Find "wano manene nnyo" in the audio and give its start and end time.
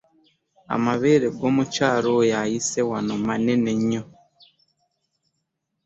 2.89-4.03